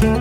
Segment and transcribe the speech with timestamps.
[0.00, 0.14] Moin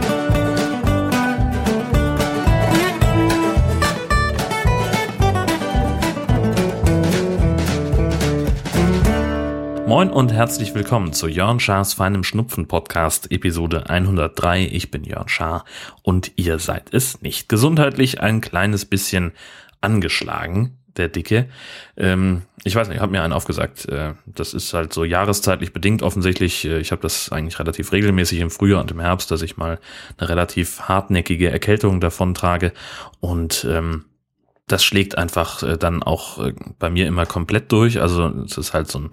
[10.09, 14.66] und herzlich willkommen zu Jörn Schars feinem Schnupfen Podcast Episode 103.
[14.66, 15.64] Ich bin Jörn Schaar
[16.04, 17.48] und ihr seid es nicht.
[17.48, 19.32] Gesundheitlich ein kleines bisschen
[19.80, 21.47] angeschlagen, der Dicke.
[21.97, 23.88] Ähm, ich weiß nicht, ich habe mir einen aufgesagt.
[23.88, 26.66] Äh, das ist halt so jahreszeitlich bedingt offensichtlich.
[26.66, 29.80] Äh, ich habe das eigentlich relativ regelmäßig im Frühjahr und im Herbst, dass ich mal
[30.17, 32.73] eine relativ hartnäckige Erkältung davon trage
[33.20, 34.05] und ähm,
[34.72, 38.02] das schlägt einfach äh, dann auch äh, bei mir immer komplett durch.
[38.02, 39.10] Also es ist halt so ein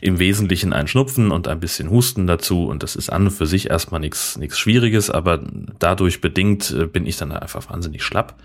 [0.00, 3.46] im Wesentlichen ein Schnupfen und ein bisschen Husten dazu und das ist an und für
[3.46, 5.40] sich erstmal nichts nichts Schwieriges, aber
[5.78, 8.36] dadurch bedingt äh, bin ich dann einfach wahnsinnig schlapp,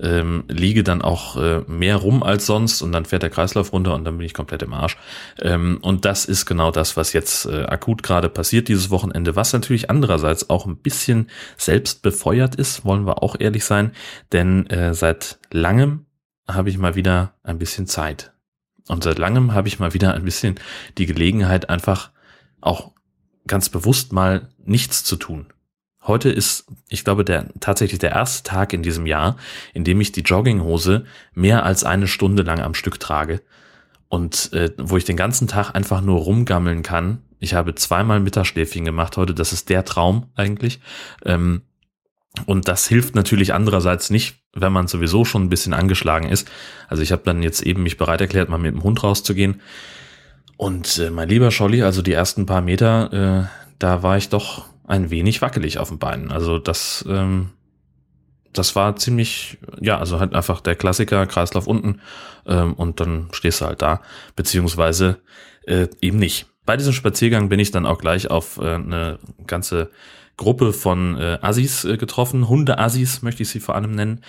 [0.00, 3.94] ähm, liege dann auch äh, mehr rum als sonst und dann fährt der Kreislauf runter
[3.94, 4.96] und dann bin ich komplett im Arsch.
[5.40, 9.52] Ähm, und das ist genau das, was jetzt äh, akut gerade passiert dieses Wochenende, was
[9.52, 13.92] natürlich andererseits auch ein bisschen selbst befeuert ist, wollen wir auch ehrlich sein,
[14.32, 16.06] denn äh, seit langem
[16.46, 18.32] habe ich mal wieder ein bisschen Zeit.
[18.88, 20.56] Und seit langem habe ich mal wieder ein bisschen
[20.98, 22.10] die Gelegenheit, einfach
[22.60, 22.92] auch
[23.46, 25.46] ganz bewusst mal nichts zu tun.
[26.02, 29.36] Heute ist, ich glaube, der tatsächlich der erste Tag in diesem Jahr,
[29.72, 33.40] in dem ich die Jogginghose mehr als eine Stunde lang am Stück trage
[34.08, 37.22] und äh, wo ich den ganzen Tag einfach nur rumgammeln kann.
[37.38, 40.80] Ich habe zweimal Mittagsschläfchen gemacht heute, das ist der Traum eigentlich.
[41.24, 41.62] Ähm,
[42.46, 46.50] und das hilft natürlich andererseits nicht, wenn man sowieso schon ein bisschen angeschlagen ist.
[46.88, 49.60] Also ich habe dann jetzt eben mich bereit erklärt, mal mit dem Hund rauszugehen.
[50.56, 54.66] Und äh, mein lieber Scholli, also die ersten paar Meter, äh, da war ich doch
[54.86, 56.30] ein wenig wackelig auf den Beinen.
[56.30, 57.50] Also das, ähm,
[58.52, 62.00] das war ziemlich, ja, also halt einfach der Klassiker, Kreislauf unten
[62.46, 64.00] ähm, und dann stehst du halt da,
[64.36, 65.20] beziehungsweise
[65.66, 66.46] äh, eben nicht.
[66.66, 69.90] Bei diesem Spaziergang bin ich dann auch gleich auf äh, eine ganze
[70.36, 74.20] Gruppe von äh, Assis äh, getroffen, Hunde-Assis möchte ich sie vor allem nennen.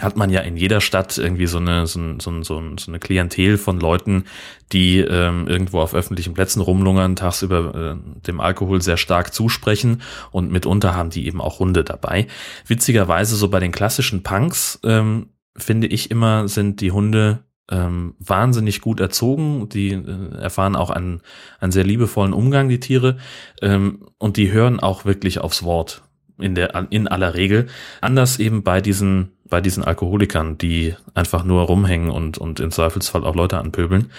[0.00, 3.56] Hat man ja in jeder Stadt irgendwie so eine, so, so, so, so eine Klientel
[3.56, 4.24] von Leuten,
[4.72, 10.52] die ähm, irgendwo auf öffentlichen Plätzen rumlungern, tagsüber äh, dem Alkohol sehr stark zusprechen und
[10.52, 12.26] mitunter haben die eben auch Hunde dabei.
[12.66, 18.80] Witzigerweise so bei den klassischen Punks ähm, finde ich immer, sind die Hunde ähm, wahnsinnig
[18.80, 19.68] gut erzogen.
[19.68, 21.20] Die äh, erfahren auch einen,
[21.60, 23.16] einen sehr liebevollen Umgang, die Tiere.
[23.60, 26.02] Ähm, und die hören auch wirklich aufs Wort
[26.38, 27.66] in der, in aller Regel.
[28.00, 33.24] Anders eben bei diesen, bei diesen Alkoholikern, die einfach nur rumhängen und, und im Zweifelsfall
[33.24, 34.10] auch Leute anpöbeln.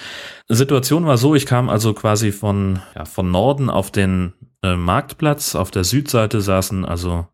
[0.47, 5.55] Situation war so, ich kam also quasi von, ja, von Norden auf den äh, Marktplatz.
[5.55, 7.27] Auf der Südseite saßen also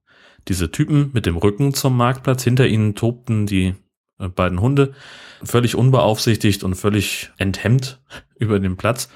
[0.48, 2.44] diese Typen mit dem Rücken zum Marktplatz.
[2.44, 3.76] Hinter ihnen tobten die
[4.30, 4.94] beiden Hunde,
[5.44, 8.00] völlig unbeaufsichtigt und völlig enthemmt
[8.40, 9.10] über den Platz.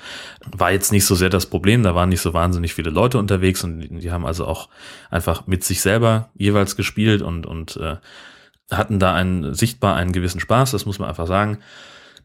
[0.51, 3.63] War jetzt nicht so sehr das Problem, da waren nicht so wahnsinnig viele Leute unterwegs
[3.63, 4.69] und die, die haben also auch
[5.09, 7.97] einfach mit sich selber jeweils gespielt und, und äh,
[8.71, 11.59] hatten da einen, sichtbar einen gewissen Spaß, das muss man einfach sagen.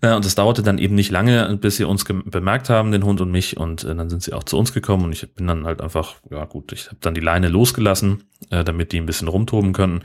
[0.04, 3.20] Ja, und es dauerte dann eben nicht lange, bis sie uns bemerkt haben, den Hund
[3.20, 5.64] und mich, und äh, dann sind sie auch zu uns gekommen und ich bin dann
[5.64, 9.28] halt einfach, ja gut, ich habe dann die Leine losgelassen, äh, damit die ein bisschen
[9.28, 10.02] rumtoben können.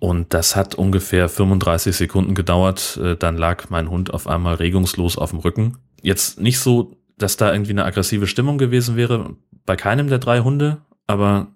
[0.00, 2.98] Und das hat ungefähr 35 Sekunden gedauert.
[3.02, 5.78] Äh, dann lag mein Hund auf einmal regungslos auf dem Rücken.
[6.02, 9.34] Jetzt nicht so, dass da irgendwie eine aggressive Stimmung gewesen wäre,
[9.66, 11.48] bei keinem der drei Hunde, aber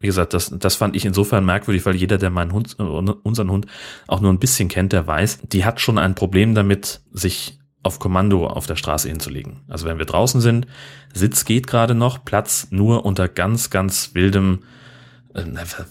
[0.00, 3.66] wie gesagt, das, das fand ich insofern merkwürdig, weil jeder, der meinen Hund, unseren Hund
[4.06, 7.98] auch nur ein bisschen kennt, der weiß, die hat schon ein Problem damit, sich auf
[7.98, 9.60] Kommando auf der Straße hinzulegen.
[9.68, 10.66] Also wenn wir draußen sind,
[11.12, 14.60] Sitz geht gerade noch, Platz nur unter ganz, ganz wildem,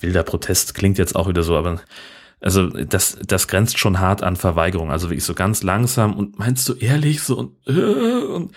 [0.02, 1.82] wilder Protest klingt jetzt auch wieder so, aber
[2.40, 4.92] also das, das grenzt schon hart an Verweigerung.
[4.92, 8.52] Also wirklich so ganz langsam und meinst du ehrlich so und, äh, und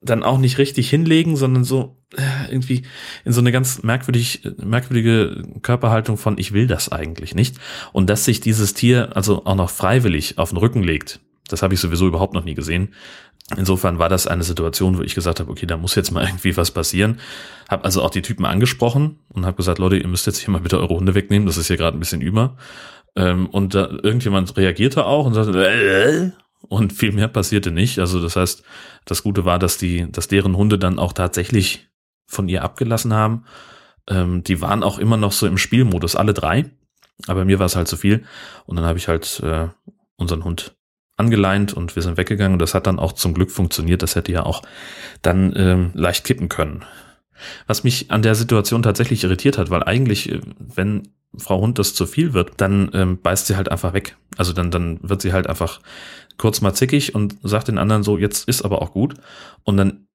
[0.00, 2.82] dann auch nicht richtig hinlegen, sondern so äh, irgendwie
[3.24, 7.56] in so eine ganz merkwürdig, merkwürdige Körperhaltung von ich will das eigentlich nicht.
[7.92, 11.74] Und dass sich dieses Tier also auch noch freiwillig auf den Rücken legt, das habe
[11.74, 12.94] ich sowieso überhaupt noch nie gesehen.
[13.56, 16.56] Insofern war das eine Situation, wo ich gesagt habe, okay, da muss jetzt mal irgendwie
[16.56, 17.18] was passieren.
[17.68, 20.60] Habe also auch die Typen angesprochen und habe gesagt, Leute, ihr müsst jetzt hier mal
[20.60, 22.56] bitte eure Hunde wegnehmen, das ist hier gerade ein bisschen über.
[23.16, 26.30] Ähm, und da, irgendjemand reagierte auch und sagte, äh,
[26.68, 27.98] und viel mehr passierte nicht.
[27.98, 28.62] Also das heißt,
[29.06, 31.88] das Gute war, dass die, dass deren Hunde dann auch tatsächlich
[32.26, 33.44] von ihr abgelassen haben.
[34.08, 36.70] Ähm, die waren auch immer noch so im Spielmodus, alle drei.
[37.26, 38.24] Aber mir war es halt zu viel.
[38.66, 39.68] Und dann habe ich halt äh,
[40.16, 40.76] unseren Hund
[41.18, 42.54] angeleint und wir sind weggegangen.
[42.54, 44.02] Und das hat dann auch zum Glück funktioniert.
[44.02, 44.62] Das hätte ja auch
[45.22, 46.84] dann ähm, leicht kippen können.
[47.66, 51.94] Was mich an der Situation tatsächlich irritiert hat, weil eigentlich, äh, wenn Frau Hund das
[51.94, 54.16] zu viel wird, dann ähm, beißt sie halt einfach weg.
[54.36, 55.80] Also dann, dann wird sie halt einfach
[56.38, 59.14] kurz mal zickig und sagt den anderen so, jetzt ist aber auch gut.
[59.64, 60.06] Und dann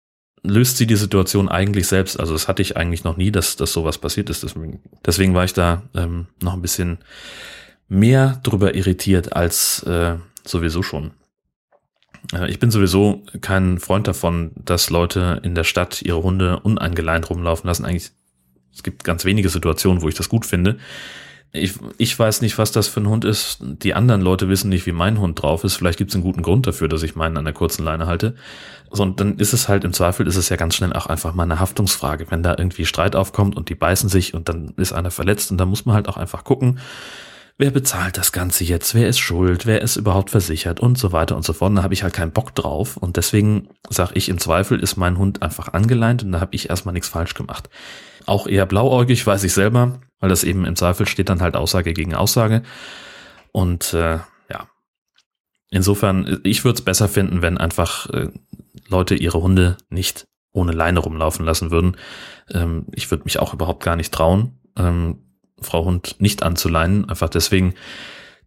[0.41, 2.19] löst sie die Situation eigentlich selbst.
[2.19, 4.43] Also das hatte ich eigentlich noch nie, dass, dass sowas passiert ist.
[4.43, 6.99] Deswegen, deswegen war ich da ähm, noch ein bisschen
[7.87, 11.11] mehr drüber irritiert als äh, sowieso schon.
[12.33, 17.29] Äh, ich bin sowieso kein Freund davon, dass Leute in der Stadt ihre Hunde uneingeleint
[17.29, 17.85] rumlaufen lassen.
[17.85, 18.11] Eigentlich,
[18.73, 20.77] es gibt ganz wenige Situationen, wo ich das gut finde.
[21.55, 23.59] Ich, ich weiß nicht, was das für ein Hund ist.
[23.61, 25.75] Die anderen Leute wissen nicht, wie mein Hund drauf ist.
[25.75, 28.33] Vielleicht gibt es einen guten Grund dafür, dass ich meinen an der kurzen Leine halte.
[28.89, 31.35] So, und dann ist es halt im Zweifel, ist es ja ganz schnell auch einfach
[31.35, 32.31] mal eine Haftungsfrage.
[32.31, 35.59] Wenn da irgendwie Streit aufkommt und die beißen sich und dann ist einer verletzt und
[35.59, 36.79] da muss man halt auch einfach gucken,
[37.57, 41.35] wer bezahlt das Ganze jetzt, wer ist schuld, wer ist überhaupt versichert und so weiter
[41.35, 41.69] und so fort.
[41.69, 44.97] Und da habe ich halt keinen Bock drauf und deswegen sage ich, im Zweifel ist
[44.97, 47.69] mein Hund einfach angeleint und da habe ich erstmal nichts falsch gemacht.
[48.25, 51.93] Auch eher blauäugig, weiß ich selber, weil das eben im Zweifel steht dann halt Aussage
[51.93, 52.63] gegen Aussage.
[53.51, 54.19] Und äh,
[54.49, 54.67] ja,
[55.69, 58.29] insofern, ich würde es besser finden, wenn einfach äh,
[58.87, 61.97] Leute ihre Hunde nicht ohne Leine rumlaufen lassen würden.
[62.51, 64.59] Ähm, ich würde mich auch überhaupt gar nicht trauen.
[64.77, 65.32] Ähm,
[65.63, 67.73] Frau Hund nicht anzuleinen, einfach deswegen,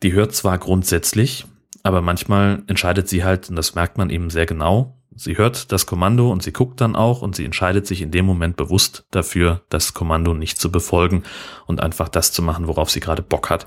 [0.02, 1.46] die hört zwar grundsätzlich,
[1.82, 5.86] aber manchmal entscheidet sie halt, und das merkt man eben sehr genau, sie hört das
[5.86, 9.62] Kommando und sie guckt dann auch und sie entscheidet sich in dem Moment bewusst dafür,
[9.68, 11.22] das Kommando nicht zu befolgen
[11.66, 13.66] und einfach das zu machen, worauf sie gerade Bock hat.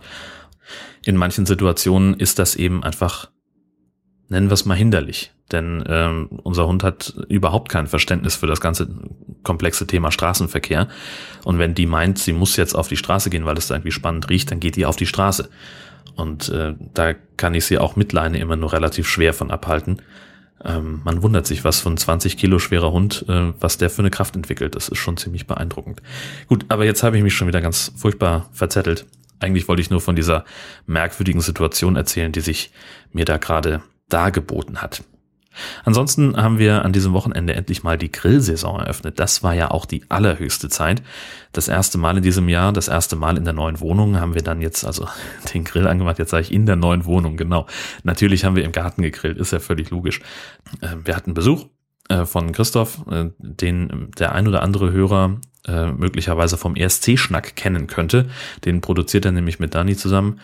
[1.04, 3.32] In manchen Situationen ist das eben einfach,
[4.28, 5.32] nennen wir es mal hinderlich.
[5.52, 8.88] Denn ähm, unser Hund hat überhaupt kein Verständnis für das ganze
[9.44, 10.88] komplexe Thema Straßenverkehr.
[11.44, 13.92] Und wenn die meint, sie muss jetzt auf die Straße gehen, weil es da irgendwie
[13.92, 15.50] spannend riecht, dann geht die auf die Straße.
[16.16, 20.02] Und äh, da kann ich sie auch mit Leine immer nur relativ schwer von abhalten.
[20.64, 24.10] Ähm, man wundert sich, was von 20 Kilo schwerer Hund, äh, was der für eine
[24.10, 24.76] Kraft entwickelt.
[24.76, 26.02] Das ist schon ziemlich beeindruckend.
[26.48, 29.06] Gut, aber jetzt habe ich mich schon wieder ganz furchtbar verzettelt.
[29.40, 30.44] Eigentlich wollte ich nur von dieser
[30.86, 32.72] merkwürdigen Situation erzählen, die sich
[33.14, 35.04] mir da gerade dargeboten hat.
[35.86, 39.20] Ansonsten haben wir an diesem Wochenende endlich mal die Grillsaison eröffnet.
[39.20, 41.02] Das war ja auch die allerhöchste Zeit.
[41.52, 44.44] Das erste Mal in diesem Jahr, das erste Mal in der neuen Wohnung haben wir
[44.44, 45.08] dann jetzt also
[45.54, 46.20] den Grill angemacht.
[46.20, 47.66] Jetzt sage ich in der neuen Wohnung, genau.
[48.04, 50.22] Natürlich haben wir im Garten gegrillt, ist ja völlig logisch.
[50.82, 51.66] Ähm, wir hatten Besuch
[52.10, 57.88] äh, von Christoph, äh, den der ein oder andere Hörer äh, möglicherweise vom ESC-Schnack kennen
[57.88, 58.30] könnte.
[58.66, 60.40] Den produziert er nämlich mit Dani zusammen.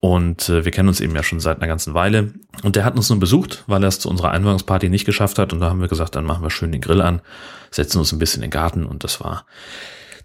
[0.00, 2.34] Und äh, wir kennen uns eben ja schon seit einer ganzen Weile.
[2.62, 5.52] Und der hat uns nun besucht, weil er es zu unserer Einweihungsparty nicht geschafft hat.
[5.52, 7.22] Und da haben wir gesagt, dann machen wir schön den Grill an,
[7.70, 8.84] setzen uns ein bisschen in den Garten.
[8.84, 9.46] Und das war,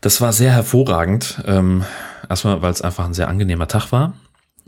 [0.02, 1.42] das war sehr hervorragend.
[1.46, 1.86] Ähm,
[2.30, 4.14] erstmal, weil es einfach ein sehr angenehmer Tag war.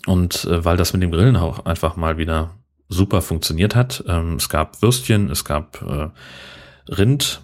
[0.05, 2.51] Und äh, weil das mit dem Grillen auch einfach mal wieder
[2.87, 4.03] super funktioniert hat.
[4.07, 6.09] Ähm, es gab Würstchen, es gab äh,
[6.91, 7.41] Rind,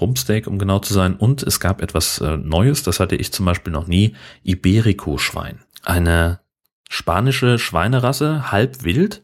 [0.00, 1.14] Rumpsteak, um genau zu sein.
[1.16, 5.60] Und es gab etwas äh, Neues, das hatte ich zum Beispiel noch nie, Iberico-Schwein.
[5.82, 6.40] Eine
[6.88, 9.22] spanische Schweinerasse, halb wild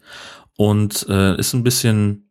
[0.56, 2.31] und äh, ist ein bisschen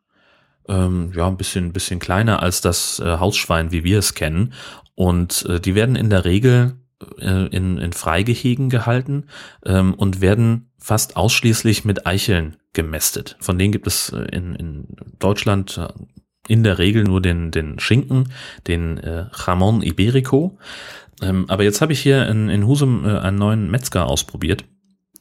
[0.68, 4.54] ähm, ja ein bisschen bisschen kleiner als das äh, Hausschwein, wie wir es kennen.
[4.96, 6.78] Und äh, die werden in der Regel
[7.20, 9.26] äh, in, in Freigehegen gehalten
[9.66, 13.38] ähm, und werden fast ausschließlich mit Eicheln gemästet.
[13.40, 14.88] Von denen gibt es äh, in, in
[15.20, 15.88] Deutschland äh,
[16.48, 18.32] in der Regel nur den, den Schinken,
[18.68, 20.58] den äh, Jamon Iberico.
[21.22, 24.66] Ähm, aber jetzt habe ich hier in, in Husum äh, einen neuen Metzger ausprobiert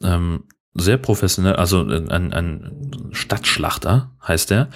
[0.03, 0.43] ähm,
[0.73, 4.69] sehr professionell, also ein, ein Stadtschlachter heißt der.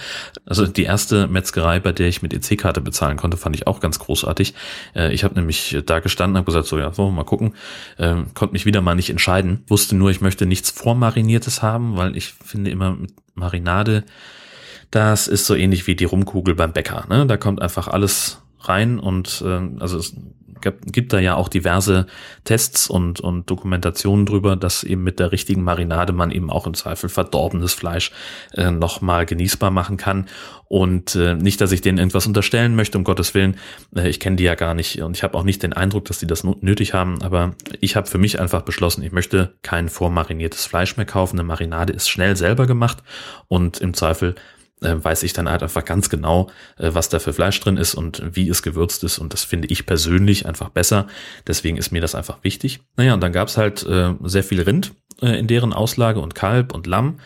[0.45, 4.00] Also die erste Metzgerei, bei der ich mit EC-Karte bezahlen konnte, fand ich auch ganz
[4.00, 4.56] großartig.
[4.94, 7.54] Äh, ich habe nämlich da gestanden, habe gesagt, so ja, so mal gucken,
[7.98, 12.18] ähm, konnte mich wieder mal nicht entscheiden, wusste nur, ich möchte nichts vormariniertes haben, weil
[12.18, 14.04] ich finde immer mit Marinade,
[14.92, 17.06] das ist so ähnlich wie die Rumkugel beim Bäcker.
[17.09, 17.26] Ne?
[17.26, 20.16] Da kommt einfach alles rein und äh, also es
[20.66, 22.07] gibt, gibt da ja auch diverse
[22.44, 26.74] Tests und, und Dokumentationen drüber, dass eben mit der richtigen Marinade man eben auch im
[26.74, 28.12] Zweifel verdorbenes Fleisch
[28.54, 30.28] äh, nochmal genießbar machen kann.
[30.68, 33.57] Und äh, nicht, dass ich denen irgendwas unterstellen möchte, um Gottes Willen.
[33.95, 36.18] Äh, ich kenne die ja gar nicht und ich habe auch nicht den Eindruck, dass
[36.18, 37.22] die das nötig haben.
[37.22, 41.38] Aber ich habe für mich einfach beschlossen, ich möchte kein vormariniertes Fleisch mehr kaufen.
[41.38, 43.04] Eine Marinade ist schnell selber gemacht
[43.48, 44.36] und im Zweifel
[44.85, 47.95] äh, weiß ich dann halt einfach ganz genau, äh, was da für Fleisch drin ist
[47.95, 49.19] und wie es gewürzt ist.
[49.19, 51.07] Und das finde ich persönlich einfach besser.
[51.47, 52.80] Deswegen ist mir das einfach wichtig.
[52.97, 56.73] Naja, und dann gab's halt äh, sehr viel Rind äh, in deren Auslage und Kalb
[56.73, 57.19] und Lamm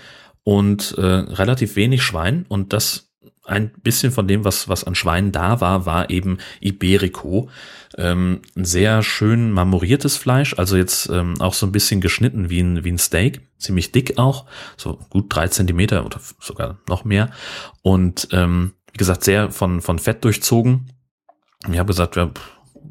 [0.43, 2.45] und äh, relativ wenig Schwein.
[2.47, 3.09] Und das
[3.49, 7.49] ein bisschen von dem, was, was an Schweinen da war, war eben Iberico.
[7.98, 12.60] Ähm, ein sehr schön marmoriertes Fleisch, also jetzt ähm, auch so ein bisschen geschnitten wie
[12.60, 14.46] ein, wie ein Steak, ziemlich dick auch,
[14.77, 17.31] so gut drei Zentimeter oder sogar noch mehr.
[17.81, 20.91] Und ähm, wie gesagt, sehr von, von Fett durchzogen.
[21.69, 22.29] Ich habe gesagt, ja,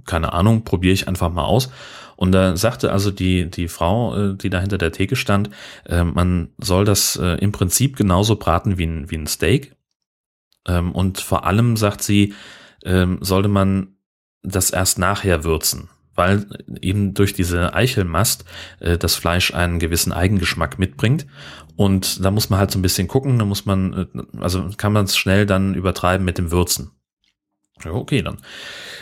[0.04, 1.70] keine Ahnung, probiere ich einfach mal aus.
[2.16, 5.50] Und da sagte also die, die Frau, äh, die da hinter der Theke stand,
[5.86, 9.76] äh, man soll das äh, im Prinzip genauso braten wie ein, wie ein Steak.
[10.66, 12.34] Ähm, und vor allem sagt sie,
[12.84, 13.97] ähm, sollte man
[14.42, 16.46] das erst nachher würzen, weil
[16.80, 18.44] eben durch diese Eichelmast
[18.80, 21.26] äh, das Fleisch einen gewissen Eigengeschmack mitbringt.
[21.76, 24.92] Und da muss man halt so ein bisschen gucken, da muss man, äh, also kann
[24.92, 26.90] man es schnell dann übertreiben mit dem Würzen.
[27.84, 28.38] Ja, okay, dann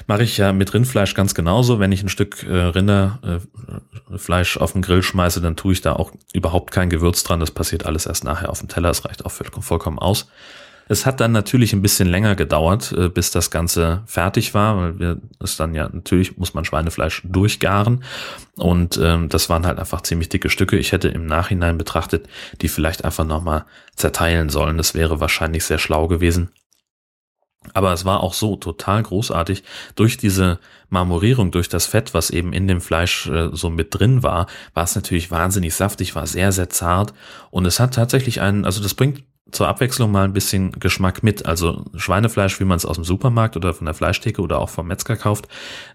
[0.06, 1.80] mache ich ja mit Rindfleisch ganz genauso.
[1.80, 5.94] Wenn ich ein Stück äh, Rinderfleisch äh, auf den Grill schmeiße, dann tue ich da
[5.94, 7.40] auch überhaupt kein Gewürz dran.
[7.40, 8.90] Das passiert alles erst nachher auf dem Teller.
[8.90, 10.28] Es reicht auch vollkommen aus.
[10.88, 14.98] Es hat dann natürlich ein bisschen länger gedauert, äh, bis das Ganze fertig war, weil
[14.98, 18.04] wir es dann ja natürlich muss man Schweinefleisch durchgaren
[18.56, 20.78] und ähm, das waren halt einfach ziemlich dicke Stücke.
[20.78, 22.28] Ich hätte im Nachhinein betrachtet,
[22.62, 23.64] die vielleicht einfach nochmal
[23.96, 24.76] zerteilen sollen.
[24.78, 26.50] Das wäre wahrscheinlich sehr schlau gewesen.
[27.74, 29.64] Aber es war auch so total großartig.
[29.96, 34.22] Durch diese Marmorierung, durch das Fett, was eben in dem Fleisch äh, so mit drin
[34.22, 37.12] war, war es natürlich wahnsinnig saftig, war sehr, sehr zart.
[37.50, 41.46] Und es hat tatsächlich einen, also das bringt zur Abwechslung mal ein bisschen Geschmack mit.
[41.46, 44.88] Also Schweinefleisch, wie man es aus dem Supermarkt oder von der Fleischtheke oder auch vom
[44.88, 45.48] Metzger kauft,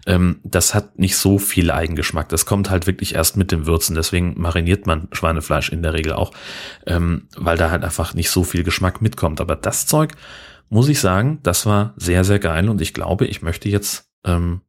[0.06, 2.28] ähm, das hat nicht so viel Eigengeschmack.
[2.30, 3.94] Das kommt halt wirklich erst mit dem Würzen.
[3.94, 6.32] Deswegen mariniert man Schweinefleisch in der Regel auch,
[6.86, 9.40] ähm, weil da halt einfach nicht so viel Geschmack mitkommt.
[9.40, 10.12] Aber das Zeug,
[10.70, 14.62] muss ich sagen, das war sehr, sehr geil und ich glaube, ich möchte jetzt ähm,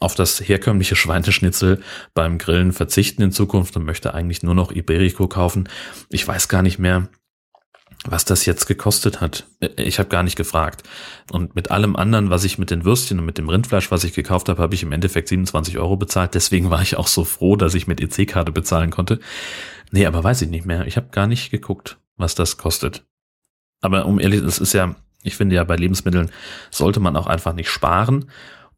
[0.00, 1.82] auf das herkömmliche Schweineschnitzel
[2.14, 5.68] beim Grillen verzichten in Zukunft und möchte eigentlich nur noch Iberico kaufen.
[6.08, 7.08] Ich weiß gar nicht mehr,
[8.06, 9.46] was das jetzt gekostet hat.
[9.60, 10.82] Äh, ich habe gar nicht gefragt.
[11.30, 14.12] Und mit allem anderen, was ich mit den Würstchen und mit dem Rindfleisch, was ich
[14.12, 16.34] gekauft habe, habe ich im Endeffekt 27 Euro bezahlt.
[16.34, 19.20] Deswegen war ich auch so froh, dass ich mit EC-Karte bezahlen konnte.
[19.90, 20.86] Nee, aber weiß ich nicht mehr.
[20.86, 23.04] Ich habe gar nicht geguckt, was das kostet.
[23.80, 26.30] Aber um ehrlich, es ist ja, ich finde ja bei Lebensmitteln
[26.70, 28.30] sollte man auch einfach nicht sparen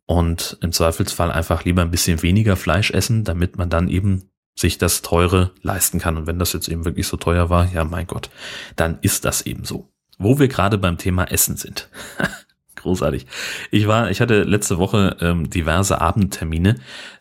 [0.07, 4.79] und im Zweifelsfall einfach lieber ein bisschen weniger Fleisch essen, damit man dann eben sich
[4.79, 6.17] das Teure leisten kann.
[6.17, 8.31] Und wenn das jetzt eben wirklich so teuer war, ja mein Gott,
[8.77, 9.91] dann ist das eben so.
[10.19, 11.89] Wo wir gerade beim Thema Essen sind.
[12.77, 13.27] Großartig.
[13.71, 16.77] Ich war, ich hatte letzte Woche ähm, diverse Abendtermine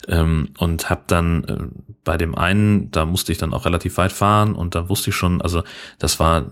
[0.08, 1.56] ähm, und habe dann äh,
[2.04, 5.16] bei dem einen, da musste ich dann auch relativ weit fahren und da wusste ich
[5.16, 5.62] schon, also
[5.98, 6.50] das war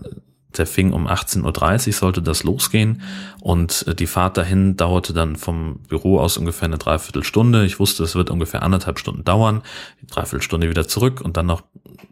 [0.57, 3.01] der fing um 18.30 Uhr, sollte das losgehen.
[3.41, 7.65] Und äh, die Fahrt dahin dauerte dann vom Büro aus ungefähr eine Dreiviertelstunde.
[7.65, 9.61] Ich wusste, es wird ungefähr anderthalb Stunden dauern,
[10.09, 11.63] Dreiviertelstunde wieder zurück und dann noch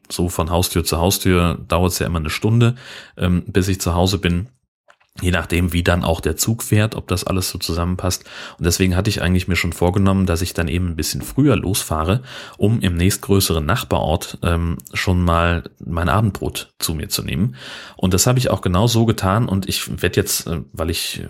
[0.10, 2.76] so von Haustür zu Haustür dauert es ja immer eine Stunde,
[3.18, 4.48] ähm, bis ich zu Hause bin
[5.20, 8.24] je nachdem, wie dann auch der Zug fährt, ob das alles so zusammenpasst.
[8.58, 11.56] Und deswegen hatte ich eigentlich mir schon vorgenommen, dass ich dann eben ein bisschen früher
[11.58, 12.24] losfahre,
[12.58, 17.56] um im nächstgrößeren Nachbarort ähm, schon mal mein Abendbrot zu mir zu nehmen.
[17.98, 19.50] Und das habe ich auch genau so getan.
[19.50, 21.24] Und ich werde jetzt, äh, weil ich,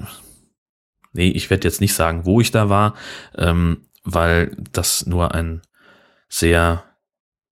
[1.13, 2.93] nee, ich werde jetzt nicht sagen, wo ich da war,
[3.35, 5.61] ähm, weil das nur ein
[6.29, 6.83] sehr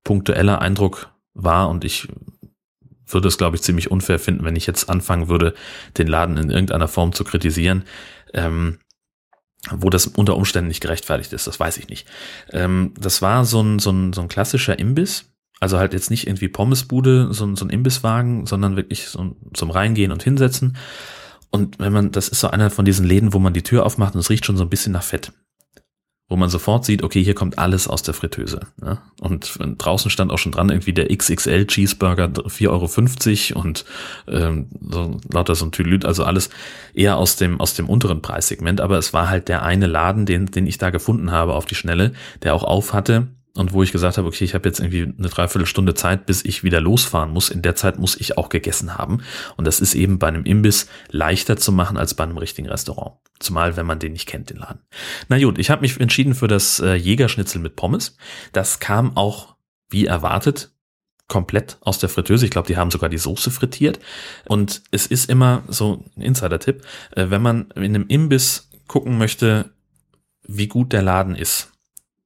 [0.03, 2.07] punktueller Eindruck war und ich
[3.09, 5.53] würde es, glaube ich, ziemlich unfair finden, wenn ich jetzt anfangen würde,
[5.97, 7.83] den Laden in irgendeiner Form zu kritisieren.
[8.33, 8.79] Ähm,
[9.71, 12.07] wo das unter Umständen nicht gerechtfertigt ist, das weiß ich nicht.
[12.51, 15.25] Ähm, das war so ein, so, ein, so ein klassischer Imbiss,
[15.59, 19.69] also halt jetzt nicht irgendwie Pommesbude, so ein, so ein Imbisswagen, sondern wirklich so zum
[19.69, 20.77] Reingehen und hinsetzen.
[21.51, 24.13] Und wenn man, das ist so einer von diesen Läden, wo man die Tür aufmacht
[24.13, 25.33] und es riecht schon so ein bisschen nach Fett
[26.29, 28.61] wo man sofort sieht, okay, hier kommt alles aus der Fritteuse.
[28.79, 28.99] Ne?
[29.19, 33.85] Und draußen stand auch schon dran irgendwie der XXL Cheeseburger 4,50 Euro und
[34.27, 36.51] ähm, so, lauter so ein Tylüt, also alles
[36.93, 38.79] eher aus dem, aus dem unteren Preissegment.
[38.79, 41.75] Aber es war halt der eine Laden, den, den ich da gefunden habe auf die
[41.75, 45.13] Schnelle, der auch auf hatte und wo ich gesagt habe, okay, ich habe jetzt irgendwie
[45.17, 47.49] eine Dreiviertelstunde Zeit, bis ich wieder losfahren muss.
[47.49, 49.21] In der Zeit muss ich auch gegessen haben.
[49.57, 53.15] Und das ist eben bei einem Imbiss leichter zu machen als bei einem richtigen Restaurant.
[53.39, 54.81] Zumal, wenn man den nicht kennt, den Laden.
[55.29, 58.15] Na gut, ich habe mich entschieden für das äh, Jägerschnitzel mit Pommes.
[58.51, 59.55] Das kam auch,
[59.89, 60.71] wie erwartet,
[61.27, 62.45] komplett aus der Fritteuse.
[62.45, 63.99] Ich glaube, die haben sogar die Soße frittiert.
[64.45, 66.83] Und es ist immer so ein Insider-Tipp,
[67.15, 69.71] äh, wenn man in einem Imbiss gucken möchte,
[70.43, 71.71] wie gut der Laden ist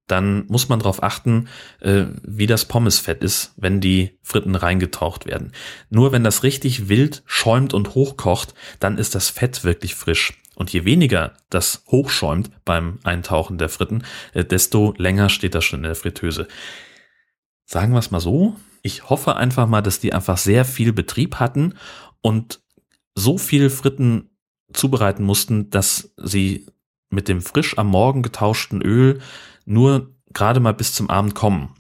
[0.08, 1.48] dann muss man darauf achten,
[1.80, 5.54] äh, wie das Pommesfett ist, wenn die Fritten reingetaucht werden.
[5.90, 10.34] Nur wenn das richtig wild schäumt und hochkocht, dann ist das Fett wirklich frisch.
[10.56, 15.80] Und je weniger das hochschäumt beim Eintauchen der Fritten, äh, desto länger steht das schon
[15.80, 16.48] in der Fritteuse.
[17.66, 18.56] Sagen wir es mal so.
[18.82, 21.76] Ich hoffe einfach mal, dass die einfach sehr viel Betrieb hatten
[22.22, 22.62] und
[23.16, 24.30] so viel Fritten
[24.74, 26.66] zubereiten mussten, dass sie
[27.14, 29.20] mit dem frisch am Morgen getauschten Öl
[29.66, 31.74] nur gerade mal bis zum Abend kommen.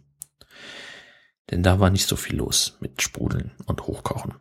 [1.51, 4.35] Denn da war nicht so viel los mit Sprudeln und Hochkochen.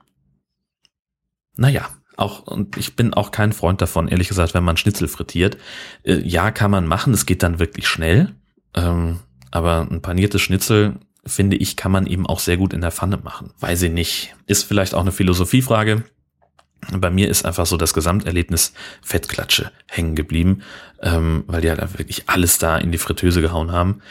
[1.56, 5.56] Naja, auch, und ich bin auch kein Freund davon, ehrlich gesagt, wenn man Schnitzel frittiert.
[6.04, 8.34] Äh, ja, kann man machen, es geht dann wirklich schnell.
[8.75, 9.20] Ähm,
[9.50, 13.18] aber ein paniertes Schnitzel, finde ich, kann man eben auch sehr gut in der Pfanne
[13.18, 13.52] machen.
[13.61, 14.34] Weiß ich nicht.
[14.46, 16.04] Ist vielleicht auch eine Philosophiefrage.
[16.90, 18.72] Bei mir ist einfach so das Gesamterlebnis
[19.02, 20.62] Fettklatsche hängen geblieben,
[21.00, 24.02] ähm, weil die halt wirklich alles da in die Fritteuse gehauen haben.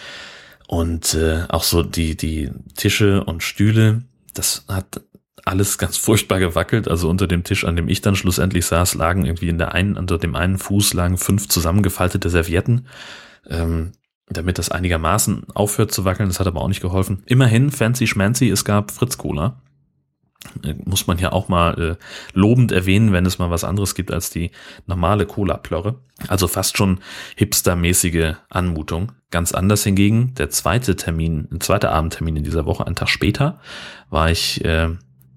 [0.67, 5.01] Und äh, auch so die, die Tische und Stühle, das hat
[5.43, 6.87] alles ganz furchtbar gewackelt.
[6.87, 9.97] Also unter dem Tisch, an dem ich dann schlussendlich saß, lagen irgendwie in der einen,
[9.97, 12.87] unter dem einen Fuß lagen fünf zusammengefaltete Servietten.
[13.49, 13.91] Ähm,
[14.27, 16.29] damit das einigermaßen aufhört zu wackeln.
[16.29, 17.23] Das hat aber auch nicht geholfen.
[17.25, 19.61] Immerhin, fancy schmancy, es gab Fritz Cola.
[20.85, 21.95] Muss man ja auch mal äh,
[22.33, 24.51] lobend erwähnen, wenn es mal was anderes gibt als die
[24.87, 25.99] normale Cola-Plörre.
[26.27, 26.99] Also fast schon
[27.35, 29.11] hipstermäßige Anmutung.
[29.29, 33.59] Ganz anders hingegen, der zweite Termin, der zweite Abendtermin in dieser Woche, einen Tag später,
[34.09, 34.89] war ich äh,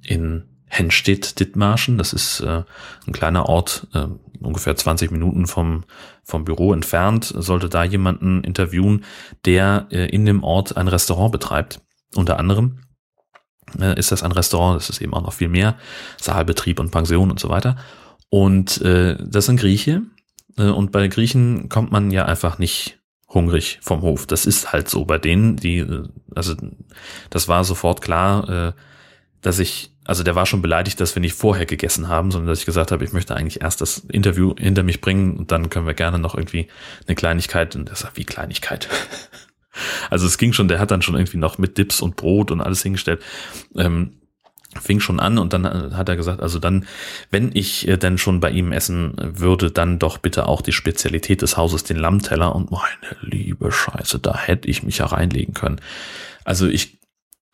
[0.02, 1.99] in Henstedt-Dithmarschen.
[1.99, 2.64] Das ist äh,
[3.06, 4.06] ein kleiner Ort, äh,
[4.40, 5.84] ungefähr 20 Minuten vom,
[6.23, 7.32] vom Büro entfernt.
[7.37, 9.04] Sollte da jemanden interviewen,
[9.44, 11.80] der äh, in dem Ort ein Restaurant betreibt.
[12.14, 12.78] Unter anderem
[13.97, 15.76] ist das ein Restaurant, das ist eben auch noch viel mehr,
[16.21, 17.76] Saalbetrieb und Pension und so weiter.
[18.28, 20.02] Und äh, das sind Grieche.
[20.56, 24.26] Äh, und bei Griechen kommt man ja einfach nicht hungrig vom Hof.
[24.26, 26.54] Das ist halt so bei denen, die, äh, also
[27.30, 28.73] das war sofort klar, äh,
[29.42, 32.61] dass ich, also der war schon beleidigt, dass wir nicht vorher gegessen haben, sondern dass
[32.61, 35.87] ich gesagt habe, ich möchte eigentlich erst das Interview hinter mich bringen und dann können
[35.87, 36.68] wir gerne noch irgendwie
[37.06, 38.88] eine Kleinigkeit, und das sagt, wie Kleinigkeit.
[40.10, 42.60] Also es ging schon, der hat dann schon irgendwie noch mit Dips und Brot und
[42.60, 43.22] alles hingestellt.
[43.76, 44.12] Ähm,
[44.80, 46.86] fing schon an und dann äh, hat er gesagt, also dann,
[47.30, 51.42] wenn ich äh, denn schon bei ihm essen würde, dann doch bitte auch die Spezialität
[51.42, 55.80] des Hauses, den Lammteller und meine liebe Scheiße, da hätte ich mich ja reinlegen können.
[56.44, 56.98] Also ich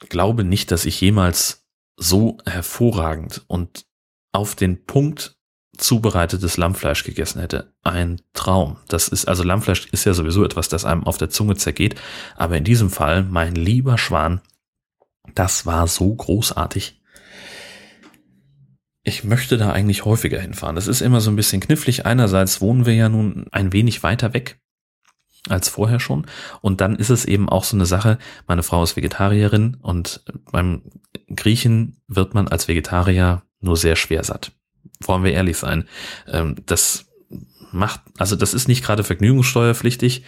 [0.09, 3.85] glaube nicht, dass ich jemals so hervorragend und
[4.33, 5.37] auf den Punkt
[5.81, 7.73] zubereitetes Lammfleisch gegessen hätte.
[7.83, 8.77] Ein Traum.
[8.89, 11.97] Das ist, also Lammfleisch ist ja sowieso etwas, das einem auf der Zunge zergeht.
[12.37, 14.41] Aber in diesem Fall, mein lieber Schwan,
[15.35, 17.01] das war so großartig.
[19.03, 20.77] Ich möchte da eigentlich häufiger hinfahren.
[20.77, 22.07] Das ist immer so ein bisschen knifflig.
[22.07, 24.61] Einerseits wohnen wir ja nun ein wenig weiter weg
[25.49, 26.27] als vorher schon.
[26.61, 30.23] Und dann ist es eben auch so eine Sache, meine Frau ist Vegetarierin und
[30.53, 30.83] beim
[31.35, 34.53] Griechen wird man als Vegetarier nur sehr schwer satt
[35.05, 35.85] wollen wir ehrlich sein,
[36.29, 37.07] ähm, das
[37.73, 40.25] macht, also das ist nicht gerade vergnügungssteuerpflichtig,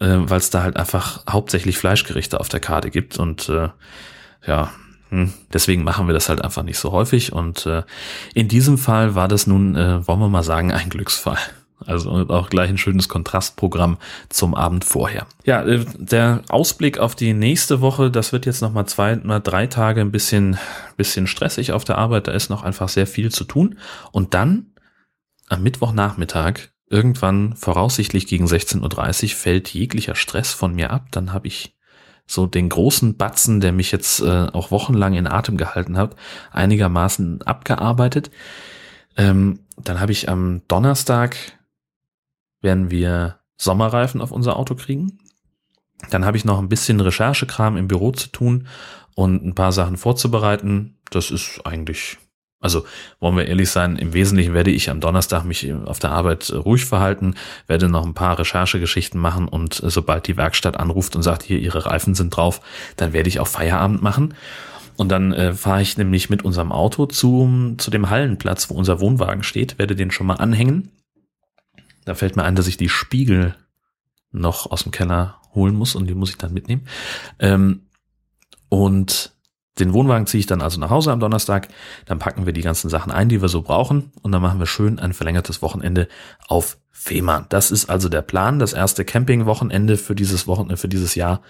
[0.00, 3.68] äh, weil es da halt einfach hauptsächlich Fleischgerichte auf der Karte gibt und äh,
[4.46, 4.72] ja,
[5.10, 7.82] hm, deswegen machen wir das halt einfach nicht so häufig und äh,
[8.34, 11.38] in diesem Fall war das nun, äh, wollen wir mal sagen, ein Glücksfall.
[11.86, 15.26] Also auch gleich ein schönes Kontrastprogramm zum Abend vorher.
[15.44, 19.66] Ja, äh, der Ausblick auf die nächste Woche, das wird jetzt nochmal zwei oder drei
[19.66, 20.58] Tage ein bisschen,
[20.96, 22.28] bisschen stressig auf der Arbeit.
[22.28, 23.78] Da ist noch einfach sehr viel zu tun.
[24.12, 24.66] Und dann
[25.48, 31.08] am Mittwochnachmittag, irgendwann voraussichtlich gegen 16.30 Uhr, fällt jeglicher Stress von mir ab.
[31.10, 31.76] Dann habe ich
[32.26, 36.16] so den großen Batzen, der mich jetzt äh, auch wochenlang in Atem gehalten hat,
[36.52, 38.30] einigermaßen abgearbeitet.
[39.16, 41.36] Ähm, dann habe ich am Donnerstag
[42.64, 45.18] werden wir Sommerreifen auf unser Auto kriegen.
[46.10, 48.66] Dann habe ich noch ein bisschen Recherchekram im Büro zu tun
[49.14, 50.98] und ein paar Sachen vorzubereiten.
[51.10, 52.18] Das ist eigentlich,
[52.60, 52.84] also
[53.20, 56.84] wollen wir ehrlich sein, im Wesentlichen werde ich am Donnerstag mich auf der Arbeit ruhig
[56.84, 57.36] verhalten,
[57.68, 61.86] werde noch ein paar Recherchegeschichten machen und sobald die Werkstatt anruft und sagt, hier, ihre
[61.86, 62.60] Reifen sind drauf,
[62.96, 64.34] dann werde ich auch Feierabend machen.
[64.96, 69.00] Und dann äh, fahre ich nämlich mit unserem Auto zu, zu dem Hallenplatz, wo unser
[69.00, 70.90] Wohnwagen steht, werde den schon mal anhängen
[72.04, 73.56] da fällt mir ein, dass ich die Spiegel
[74.30, 76.86] noch aus dem Keller holen muss und die muss ich dann mitnehmen.
[77.38, 77.86] Ähm,
[78.68, 79.32] und
[79.78, 81.68] den Wohnwagen ziehe ich dann also nach Hause am Donnerstag.
[82.06, 84.12] Dann packen wir die ganzen Sachen ein, die wir so brauchen.
[84.22, 86.08] Und dann machen wir schön ein verlängertes Wochenende
[86.46, 87.46] auf Fehmarn.
[87.48, 88.58] Das ist also der Plan.
[88.60, 91.42] Das erste Campingwochenende für dieses Wochenende, für dieses Jahr.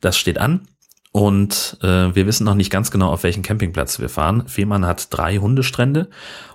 [0.00, 0.68] Das steht an.
[1.12, 4.48] Und äh, wir wissen noch nicht ganz genau, auf welchen Campingplatz wir fahren.
[4.48, 6.10] Fehmarn hat drei Hundestrände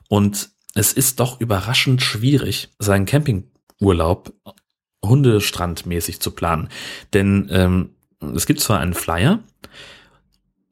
[0.07, 4.33] und es ist doch überraschend schwierig, seinen Campingurlaub
[5.03, 6.69] hundestrandmäßig zu planen.
[7.13, 7.89] Denn ähm,
[8.35, 9.39] es gibt zwar einen Flyer,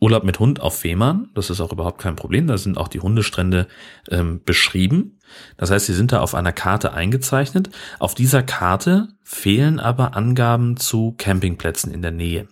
[0.02, 3.02] Urlaub mit Hund auf Fehmarn, das ist auch überhaupt kein Problem, da sind auch die
[3.02, 3.68] Hundestrände
[4.10, 5.20] ähm, beschrieben.
[5.58, 7.70] Das heißt, sie sind da auf einer Karte eingezeichnet.
[8.00, 12.48] Auf dieser Karte fehlen aber Angaben zu Campingplätzen in der Nähe.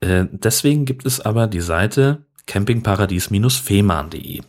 [0.00, 4.42] Äh, deswegen gibt es aber die Seite campingparadies-fehmarn.de.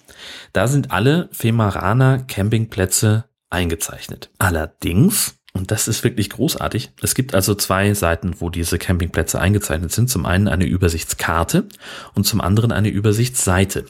[0.54, 4.30] Da sind alle Femaraner Campingplätze eingezeichnet.
[4.38, 6.92] Allerdings und das ist wirklich großartig.
[7.02, 10.08] Es gibt also zwei Seiten, wo diese Campingplätze eingezeichnet sind.
[10.08, 11.68] Zum einen eine Übersichtskarte
[12.14, 13.86] und zum anderen eine Übersichtsseite.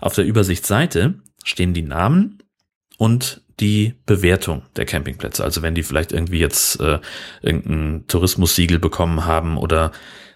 [0.00, 2.38] Auf der Übersichtsseite stehen die Namen
[2.96, 5.42] und die Bewertung der Campingplätze.
[5.42, 7.00] Also wenn die vielleicht irgendwie jetzt äh,
[7.42, 9.92] irgendein Tourismussiegel bekommen haben oder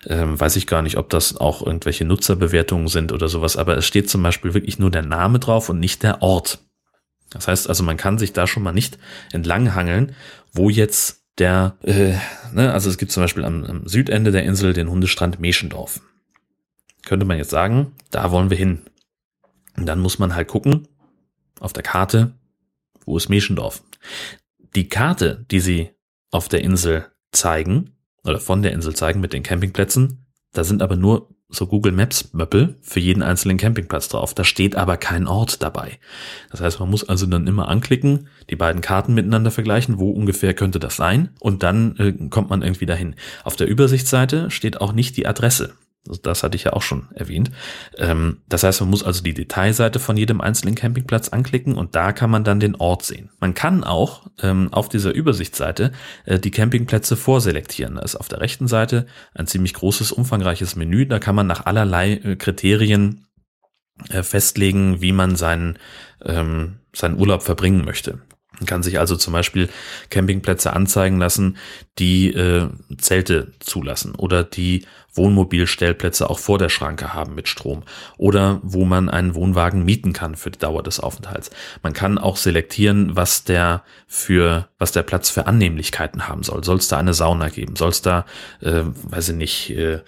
[0.07, 3.87] ähm, weiß ich gar nicht, ob das auch irgendwelche Nutzerbewertungen sind oder sowas, aber es
[3.87, 6.61] steht zum Beispiel wirklich nur der Name drauf und nicht der Ort.
[7.31, 8.99] Das heißt also, man kann sich da schon mal nicht
[9.33, 10.15] entlanghangeln,
[10.53, 12.15] wo jetzt der, äh,
[12.53, 16.01] ne, also es gibt zum Beispiel am, am Südende der Insel den Hundestrand Meschendorf.
[17.05, 18.83] Könnte man jetzt sagen, da wollen wir hin.
[19.77, 20.89] Und dann muss man halt gucken,
[21.61, 22.33] auf der Karte,
[23.05, 23.83] wo ist Meschendorf?
[24.75, 25.91] Die Karte, die sie
[26.31, 27.95] auf der Insel zeigen,
[28.29, 32.33] oder von der Insel zeigen mit den Campingplätzen, da sind aber nur so Google Maps
[32.35, 34.35] Möppel für jeden einzelnen Campingplatz drauf.
[34.35, 35.99] Da steht aber kein Ort dabei.
[36.51, 40.53] Das heißt, man muss also dann immer anklicken, die beiden Karten miteinander vergleichen, wo ungefähr
[40.53, 43.15] könnte das sein und dann äh, kommt man irgendwie dahin.
[43.45, 45.75] Auf der Übersichtsseite steht auch nicht die Adresse.
[46.09, 47.51] Also das hatte ich ja auch schon erwähnt.
[47.97, 52.13] Ähm, das heißt, man muss also die Detailseite von jedem einzelnen Campingplatz anklicken und da
[52.13, 53.31] kann man dann den Ort sehen.
[53.41, 55.93] Man kann auch ähm, auf dieser Übersichtsseite
[56.25, 57.97] äh, die Campingplätze vorselektieren.
[57.97, 61.07] Da ist auf der rechten Seite ein ziemlich großes, umfangreiches Menü.
[61.07, 63.27] Da kann man nach allerlei äh, Kriterien
[64.11, 65.79] äh, festlegen, wie man seinen,
[66.25, 68.21] ähm, seinen Urlaub verbringen möchte.
[68.61, 69.69] Man kann sich also zum Beispiel
[70.11, 71.57] Campingplätze anzeigen lassen,
[71.99, 72.69] die äh,
[72.99, 77.83] Zelte zulassen oder die Wohnmobilstellplätze auch vor der Schranke haben mit Strom
[78.17, 81.51] oder wo man einen Wohnwagen mieten kann für die Dauer des Aufenthalts.
[81.83, 86.65] Man kann auch selektieren, was der für was der Platz für Annehmlichkeiten haben soll.
[86.65, 87.77] Soll es da eine Sauna geben?
[87.77, 88.25] Soll es da,
[88.61, 90.01] äh, weiß ich nicht, äh,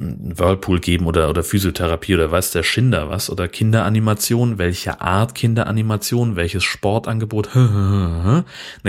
[0.00, 5.34] einen Whirlpool geben oder, oder Physiotherapie oder weiß der Schinder was oder Kinderanimation, welche Art
[5.34, 8.44] Kinderanimation, welches Sportangebot, eine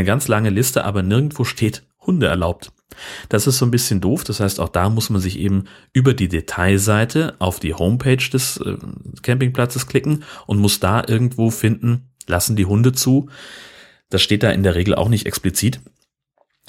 [0.06, 2.72] ganz lange Liste, aber nirgendwo steht Hunde erlaubt.
[3.30, 6.14] Das ist so ein bisschen doof, das heißt auch da muss man sich eben über
[6.14, 8.78] die Detailseite auf die Homepage des äh,
[9.22, 13.30] Campingplatzes klicken und muss da irgendwo finden, lassen die Hunde zu.
[14.10, 15.80] Das steht da in der Regel auch nicht explizit.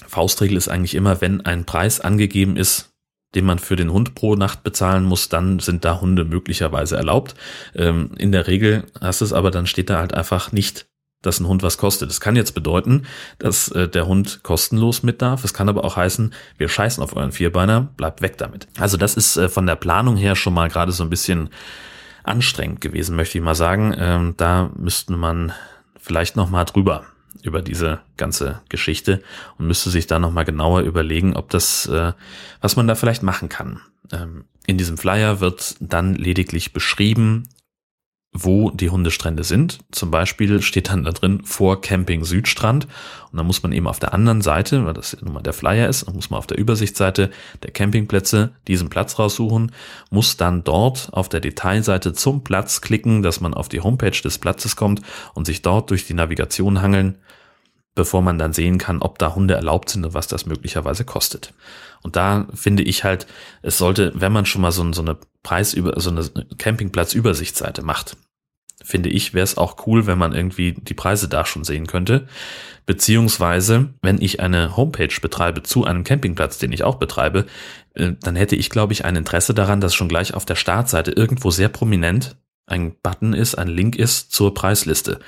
[0.07, 2.92] Faustregel ist eigentlich immer, wenn ein Preis angegeben ist,
[3.35, 7.35] den man für den Hund pro Nacht bezahlen muss, dann sind da Hunde möglicherweise erlaubt.
[7.75, 10.87] Ähm, in der Regel hast es aber, dann steht da halt einfach nicht,
[11.23, 12.11] dass ein Hund was kostet.
[12.11, 13.07] Das kann jetzt bedeuten,
[13.39, 15.45] dass äh, der Hund kostenlos mit darf.
[15.45, 18.67] Es kann aber auch heißen, wir scheißen auf euren Vierbeiner, bleibt weg damit.
[18.79, 21.51] Also das ist äh, von der Planung her schon mal gerade so ein bisschen
[22.25, 23.95] anstrengend gewesen, möchte ich mal sagen.
[23.97, 25.53] Ähm, da müsste man
[25.99, 27.05] vielleicht noch mal drüber
[27.43, 29.23] über diese ganze Geschichte
[29.59, 32.13] und müsste sich da nochmal genauer überlegen, ob das, äh,
[32.61, 33.81] was man da vielleicht machen kann.
[34.13, 37.49] Ähm, in diesem Flyer wird dann lediglich beschrieben,
[38.33, 39.81] wo die Hundestrände sind.
[39.91, 42.87] Zum Beispiel steht dann da drin vor Camping Südstrand
[43.31, 45.89] und dann muss man eben auf der anderen Seite, weil das nun mal der Flyer
[45.89, 47.31] ist, muss man auf der Übersichtsseite
[47.63, 49.73] der Campingplätze diesen Platz raussuchen,
[50.11, 54.39] muss dann dort auf der Detailseite zum Platz klicken, dass man auf die Homepage des
[54.39, 55.03] Platzes kommt
[55.35, 57.19] und sich dort durch die Navigation hangeln
[57.95, 61.53] bevor man dann sehen kann, ob da Hunde erlaubt sind und was das möglicherweise kostet.
[62.03, 63.27] Und da finde ich halt,
[63.63, 66.25] es sollte, wenn man schon mal so, so eine Preisüber, so eine
[66.59, 68.17] Campingplatzübersichtsseite macht,
[68.85, 72.27] finde ich, wäre es auch cool, wenn man irgendwie die Preise da schon sehen könnte.
[72.85, 77.47] Beziehungsweise, wenn ich eine Homepage betreibe zu einem Campingplatz, den ich auch betreibe,
[77.95, 81.13] äh, dann hätte ich, glaube ich, ein Interesse daran, dass schon gleich auf der Startseite
[81.13, 85.19] irgendwo sehr prominent ein Button ist, ein Link ist zur Preisliste,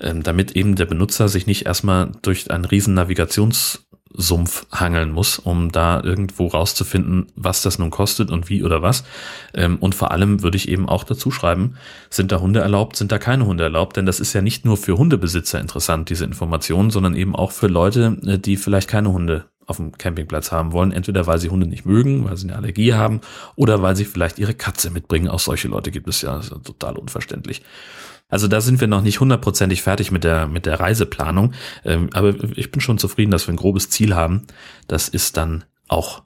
[0.00, 5.72] ähm, damit eben der Benutzer sich nicht erstmal durch einen riesen Navigationssumpf hangeln muss, um
[5.72, 9.04] da irgendwo rauszufinden, was das nun kostet und wie oder was.
[9.52, 11.76] Ähm, und vor allem würde ich eben auch dazu schreiben,
[12.08, 14.76] sind da Hunde erlaubt, sind da keine Hunde erlaubt, denn das ist ja nicht nur
[14.76, 19.46] für Hundebesitzer interessant, diese Information, sondern eben auch für Leute, äh, die vielleicht keine Hunde
[19.66, 20.92] auf dem Campingplatz haben wollen.
[20.92, 23.20] Entweder weil sie Hunde nicht mögen, weil sie eine Allergie haben
[23.56, 25.28] oder weil sie vielleicht ihre Katze mitbringen.
[25.28, 27.62] Auch solche Leute gibt es ja, total unverständlich.
[28.28, 31.52] Also da sind wir noch nicht hundertprozentig fertig mit der, mit der Reiseplanung.
[31.84, 34.46] Ähm, aber ich bin schon zufrieden, dass wir ein grobes Ziel haben.
[34.88, 36.22] Das ist dann auch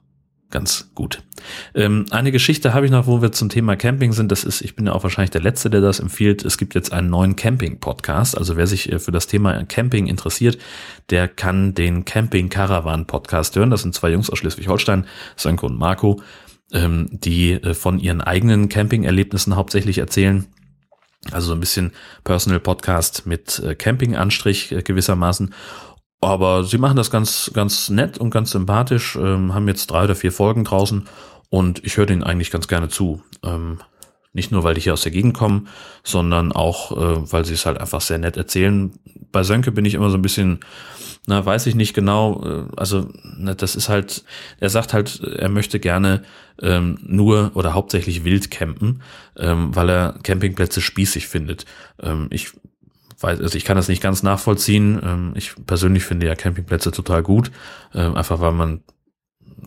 [0.51, 1.23] ganz gut.
[1.73, 4.31] Ähm, eine Geschichte habe ich noch, wo wir zum Thema Camping sind.
[4.31, 6.45] Das ist, ich bin ja auch wahrscheinlich der Letzte, der das empfiehlt.
[6.45, 8.37] Es gibt jetzt einen neuen Camping-Podcast.
[8.37, 10.57] Also wer sich äh, für das Thema Camping interessiert,
[11.09, 13.71] der kann den Camping Caravan Podcast hören.
[13.71, 16.21] Das sind zwei Jungs aus Schleswig-Holstein, Sönke und Marco,
[16.71, 20.47] ähm, die äh, von ihren eigenen Camping-Erlebnissen hauptsächlich erzählen.
[21.31, 21.91] Also so ein bisschen
[22.23, 25.53] Personal Podcast mit äh, Camping-Anstrich gewissermaßen.
[26.21, 30.15] Aber sie machen das ganz, ganz nett und ganz sympathisch, ähm, haben jetzt drei oder
[30.15, 31.07] vier Folgen draußen
[31.49, 33.23] und ich höre denen eigentlich ganz gerne zu.
[33.43, 33.79] Ähm,
[34.33, 35.67] nicht nur, weil die hier aus der Gegend kommen,
[36.03, 38.93] sondern auch, äh, weil sie es halt einfach sehr nett erzählen.
[39.31, 40.59] Bei Sönke bin ich immer so ein bisschen,
[41.25, 44.23] na, weiß ich nicht genau, äh, also ne, das ist halt,
[44.59, 46.23] er sagt halt, er möchte gerne
[46.61, 49.01] ähm, nur oder hauptsächlich wild campen,
[49.37, 51.65] ähm, weil er Campingplätze spießig findet.
[52.01, 52.53] Ähm, ich
[53.21, 54.99] weiß, also ich kann das nicht ganz nachvollziehen.
[55.03, 57.51] Ähm, ich persönlich finde ja Campingplätze total gut,
[57.93, 58.81] ähm, einfach weil man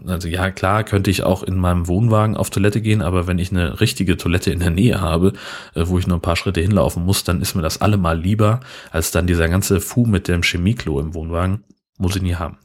[0.06, 3.50] also ja, klar könnte ich auch in meinem Wohnwagen auf Toilette gehen, aber wenn ich
[3.50, 5.32] eine richtige Toilette in der Nähe habe,
[5.74, 8.60] äh, wo ich nur ein paar Schritte hinlaufen muss, dann ist mir das allemal lieber,
[8.90, 11.64] als dann dieser ganze Fu mit dem Chemieklo im Wohnwagen.
[11.98, 12.58] Muss ich nie haben.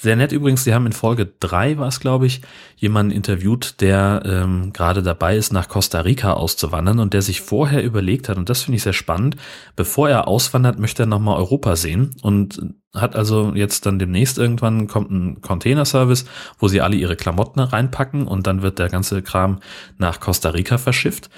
[0.00, 2.40] Sehr nett übrigens, sie haben in Folge drei war es, glaube ich,
[2.74, 7.84] jemanden interviewt, der ähm, gerade dabei ist, nach Costa Rica auszuwandern und der sich vorher
[7.84, 9.36] überlegt hat, und das finde ich sehr spannend,
[9.76, 12.62] bevor er auswandert, möchte er nochmal Europa sehen und
[12.94, 16.24] hat also jetzt dann demnächst irgendwann kommt ein Containerservice,
[16.58, 19.60] wo sie alle ihre Klamotten reinpacken und dann wird der ganze Kram
[19.98, 21.28] nach Costa Rica verschifft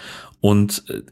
[0.40, 1.02] und äh,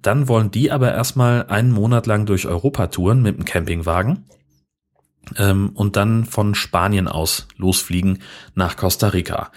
[0.00, 4.24] dann wollen die aber erstmal einen Monat lang durch Europa touren mit dem Campingwagen
[5.36, 8.22] und dann von Spanien aus losfliegen
[8.54, 9.52] nach Costa Rica.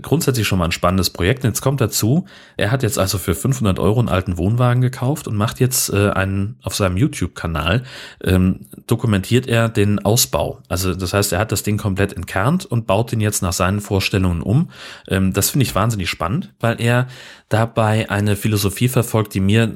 [0.00, 1.44] Grundsätzlich schon mal ein spannendes Projekt.
[1.44, 5.36] jetzt kommt dazu, er hat jetzt also für 500 Euro einen alten Wohnwagen gekauft und
[5.36, 7.82] macht jetzt äh, einen auf seinem YouTube-Kanal
[8.22, 10.60] ähm, dokumentiert er den Ausbau.
[10.68, 13.80] Also das heißt, er hat das Ding komplett entkernt und baut ihn jetzt nach seinen
[13.80, 14.70] Vorstellungen um.
[15.08, 17.06] Ähm, das finde ich wahnsinnig spannend, weil er
[17.48, 19.72] dabei eine Philosophie verfolgt, die mir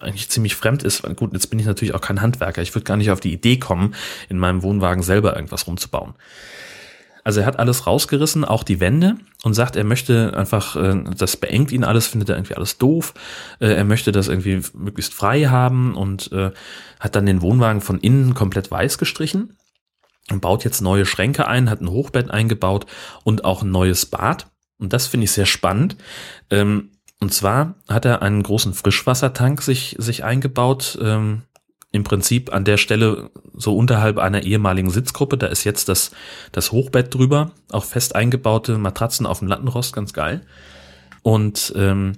[0.00, 1.02] eigentlich ziemlich fremd ist.
[1.16, 2.62] Gut, jetzt bin ich natürlich auch kein Handwerker.
[2.62, 3.94] Ich würde gar nicht auf die Idee kommen,
[4.28, 6.14] in meinem Wohnwagen selber irgendwas rumzubauen.
[7.24, 11.38] Also er hat alles rausgerissen, auch die Wände und sagt, er möchte einfach, äh, das
[11.38, 13.14] beengt ihn alles, findet er irgendwie alles doof.
[13.60, 16.50] Äh, er möchte das irgendwie möglichst frei haben und äh,
[17.00, 19.56] hat dann den Wohnwagen von innen komplett weiß gestrichen
[20.30, 22.86] und baut jetzt neue Schränke ein, hat ein Hochbett eingebaut
[23.24, 24.46] und auch ein neues Bad.
[24.78, 25.96] Und das finde ich sehr spannend.
[26.50, 31.42] Ähm, und zwar hat er einen großen Frischwassertank sich, sich eingebaut, ähm,
[31.94, 35.38] im Prinzip an der Stelle so unterhalb einer ehemaligen Sitzgruppe.
[35.38, 36.10] Da ist jetzt das,
[36.50, 40.40] das Hochbett drüber, auch fest eingebaute Matratzen auf dem Lattenrost, ganz geil.
[41.22, 42.14] Und ähm,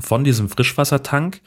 [0.00, 1.42] von diesem Frischwassertank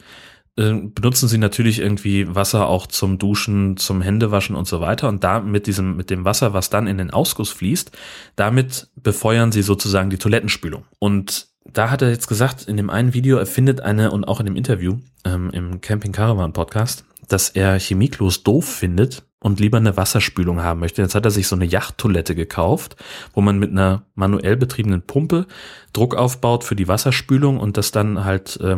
[0.56, 5.08] äh, benutzen sie natürlich irgendwie Wasser auch zum Duschen, zum Händewaschen und so weiter.
[5.08, 7.90] Und da mit diesem, mit dem Wasser, was dann in den Ausguss fließt,
[8.36, 10.84] damit befeuern sie sozusagen die Toilettenspülung.
[11.00, 14.38] Und da hat er jetzt gesagt, in dem einen Video, er findet eine und auch
[14.38, 19.78] in dem Interview ähm, im Camping Caravan Podcast, dass er Chemieklos doof findet und lieber
[19.78, 21.02] eine Wasserspülung haben möchte.
[21.02, 22.96] Jetzt hat er sich so eine Yachttoilette gekauft,
[23.34, 25.46] wo man mit einer manuell betriebenen Pumpe
[25.92, 28.76] Druck aufbaut für die Wasserspülung und das dann halt äh,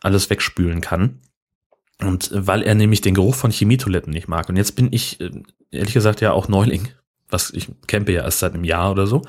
[0.00, 1.20] alles wegspülen kann.
[2.00, 4.48] Und weil er nämlich den Geruch von Chemietoiletten nicht mag.
[4.48, 5.30] Und jetzt bin ich, äh,
[5.70, 6.88] ehrlich gesagt, ja auch Neuling
[7.28, 9.22] was ich campe ja erst seit einem Jahr oder so.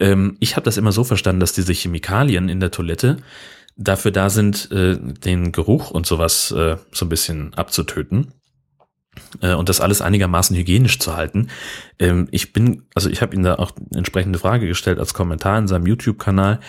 [0.00, 3.18] Ähm, ich habe das immer so verstanden, dass diese Chemikalien in der Toilette
[3.76, 8.32] dafür da sind, äh, den Geruch und sowas äh, so ein bisschen abzutöten
[9.40, 11.48] äh, und das alles einigermaßen hygienisch zu halten.
[11.98, 15.68] Ähm, ich bin, also ich habe ihm da auch entsprechende Frage gestellt als Kommentar in
[15.68, 16.60] seinem YouTube-Kanal,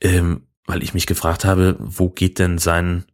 [0.00, 3.04] ähm, weil ich mich gefragt habe, wo geht denn sein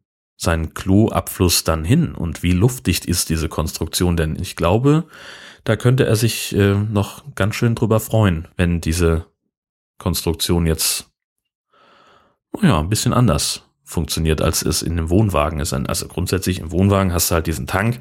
[0.40, 4.38] sein Kloabfluss dann hin und wie luftdicht ist diese Konstruktion denn?
[4.40, 5.04] Ich glaube,
[5.64, 9.26] da könnte er sich äh, noch ganz schön drüber freuen, wenn diese
[9.98, 11.09] Konstruktion jetzt,
[12.52, 15.72] naja, ein bisschen anders funktioniert, als es in einem Wohnwagen ist.
[15.72, 17.98] Also grundsätzlich im Wohnwagen hast du halt diesen Tank,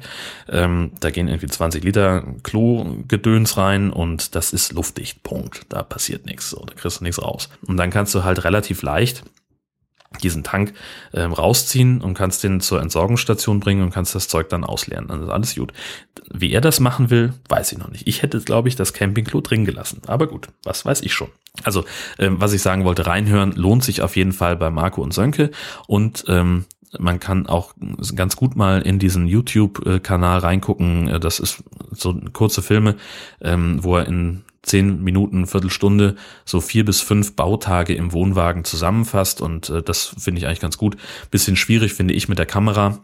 [0.48, 5.62] ähm, da gehen irgendwie 20 Liter Klo-Gedöns rein und das ist luftdicht, Punkt.
[5.68, 7.48] Da passiert nichts, so, da kriegst du nichts raus.
[7.66, 9.24] Und dann kannst du halt relativ leicht
[10.22, 10.74] diesen Tank
[11.14, 15.06] ähm, rausziehen und kannst den zur Entsorgungsstation bringen und kannst das Zeug dann ausleeren.
[15.08, 15.72] Dann ist alles gut.
[16.32, 18.06] Wie er das machen will, weiß ich noch nicht.
[18.08, 20.02] Ich hätte, glaube ich, das Campingklo drin gelassen.
[20.06, 21.28] Aber gut, was weiß ich schon.
[21.62, 21.84] Also,
[22.18, 25.50] ähm, was ich sagen wollte, reinhören lohnt sich auf jeden Fall bei Marco und Sönke
[25.86, 26.66] und ähm,
[26.98, 27.74] man kann auch
[28.16, 31.20] ganz gut mal in diesen YouTube-Kanal reingucken.
[31.20, 32.96] Das ist so kurze Filme,
[33.40, 39.40] ähm, wo er in zehn Minuten, Viertelstunde so vier bis fünf Bautage im Wohnwagen zusammenfasst
[39.40, 40.96] und äh, das finde ich eigentlich ganz gut.
[41.30, 43.02] Bisschen schwierig finde ich mit der Kamera.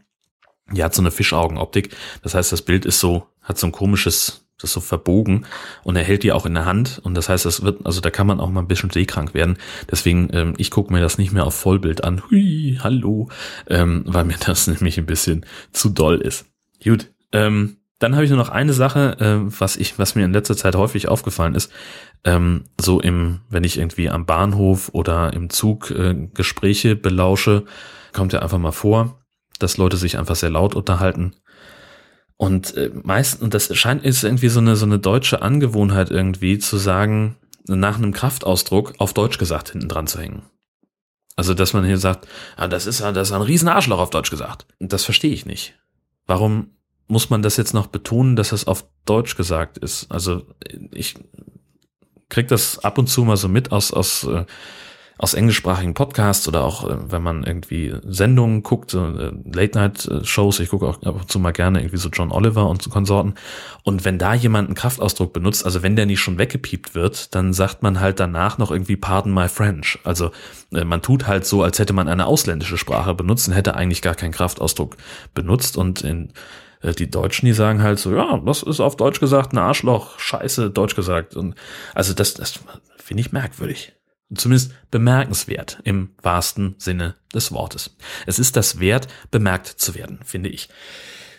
[0.73, 1.95] Die hat so eine Fischaugenoptik.
[2.23, 5.47] Das heißt, das Bild ist so, hat so ein komisches, das ist so verbogen
[5.85, 8.11] und er hält die auch in der Hand und das heißt, das wird, also da
[8.11, 9.59] kann man auch mal ein bisschen seekrank werden.
[9.91, 12.23] Deswegen, ähm, ich gucke mir das nicht mehr auf Vollbild an.
[12.31, 13.29] Hui, hallo,
[13.69, 16.47] ähm, weil mir das nämlich ein bisschen zu doll ist.
[16.83, 20.33] Gut, ähm, dann habe ich nur noch eine Sache, äh, was ich, was mir in
[20.33, 21.73] letzter Zeit häufig aufgefallen ist.
[22.25, 27.65] Ähm, so im, wenn ich irgendwie am Bahnhof oder im Zug äh, Gespräche belausche,
[28.13, 29.25] kommt ja einfach mal vor,
[29.59, 31.37] dass Leute sich einfach sehr laut unterhalten.
[32.37, 36.59] Und äh, meist, und das scheint ist irgendwie so eine, so eine deutsche Angewohnheit irgendwie
[36.59, 40.43] zu sagen, nach einem Kraftausdruck auf Deutsch gesagt hinten dran zu hängen.
[41.35, 44.31] Also, dass man hier sagt, ah, das ist, das ist ein riesen Arschloch auf Deutsch
[44.31, 44.67] gesagt.
[44.79, 45.75] Das verstehe ich nicht.
[46.27, 46.76] Warum
[47.09, 50.11] muss man das jetzt noch betonen, dass es auf Deutsch gesagt ist.
[50.11, 50.43] Also
[50.93, 51.15] ich
[52.29, 54.45] krieg das ab und zu mal so mit aus, aus äh,
[55.19, 60.87] aus englischsprachigen Podcasts oder auch äh, wenn man irgendwie Sendungen guckt, äh, Late-Night-Shows, ich gucke
[60.87, 63.35] auch ab und zu mal gerne irgendwie so John Oliver und so Konsorten.
[63.83, 67.55] Und wenn da jemand einen Kraftausdruck benutzt, also wenn der nicht schon weggepiept wird, dann
[67.55, 69.99] sagt man halt danach noch irgendwie Pardon my French.
[70.05, 70.33] Also
[70.71, 74.15] man tut halt so, als hätte man eine ausländische Sprache benutzt und hätte eigentlich gar
[74.15, 74.97] keinen Kraftausdruck
[75.33, 75.79] benutzt.
[75.79, 76.33] Und in
[76.83, 80.71] die Deutschen, die sagen halt so, ja, das ist auf Deutsch gesagt ein Arschloch, scheiße,
[80.71, 81.37] Deutsch gesagt.
[81.37, 81.55] Und
[81.95, 82.61] also das, das
[82.97, 83.93] finde ich merkwürdig.
[84.35, 87.97] Zumindest bemerkenswert im wahrsten Sinne des Wortes.
[88.27, 90.69] Es ist das wert, bemerkt zu werden, finde ich.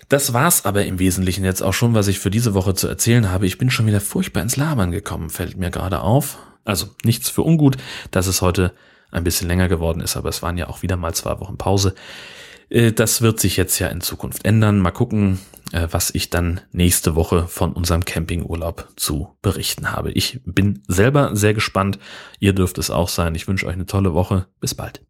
[0.10, 3.30] Das war's aber im Wesentlichen jetzt auch schon, was ich für diese Woche zu erzählen
[3.30, 3.46] habe.
[3.46, 6.38] Ich bin schon wieder furchtbar ins Labern gekommen, fällt mir gerade auf.
[6.64, 7.76] Also nichts für ungut,
[8.12, 8.72] dass es heute
[9.12, 11.94] ein bisschen länger geworden ist, aber es waren ja auch wieder mal zwei Wochen Pause.
[12.70, 14.80] Äh, das wird sich jetzt ja in Zukunft ändern.
[14.80, 15.40] Mal gucken,
[15.72, 20.12] äh, was ich dann nächste Woche von unserem Campingurlaub zu berichten habe.
[20.12, 22.00] Ich bin selber sehr gespannt.
[22.40, 23.36] Ihr dürft es auch sein.
[23.36, 24.48] Ich wünsche euch eine tolle Woche.
[24.60, 25.02] Bis bald.